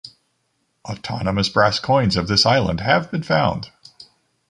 [0.85, 3.69] Autonomous brass coins of this island have been found.